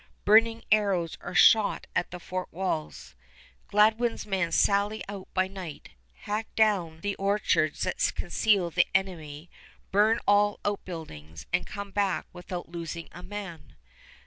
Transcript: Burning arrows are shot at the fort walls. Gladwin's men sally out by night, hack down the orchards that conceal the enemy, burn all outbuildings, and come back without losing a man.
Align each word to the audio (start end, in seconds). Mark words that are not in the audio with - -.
Burning 0.25 0.63
arrows 0.71 1.15
are 1.21 1.35
shot 1.35 1.85
at 1.95 2.09
the 2.09 2.19
fort 2.19 2.51
walls. 2.51 3.13
Gladwin's 3.67 4.25
men 4.25 4.51
sally 4.51 5.03
out 5.07 5.31
by 5.35 5.47
night, 5.47 5.91
hack 6.21 6.47
down 6.55 7.01
the 7.01 7.13
orchards 7.17 7.83
that 7.83 8.11
conceal 8.15 8.71
the 8.71 8.87
enemy, 8.95 9.47
burn 9.91 10.19
all 10.27 10.59
outbuildings, 10.65 11.45
and 11.53 11.67
come 11.67 11.91
back 11.91 12.25
without 12.33 12.67
losing 12.67 13.09
a 13.11 13.21
man. 13.21 13.75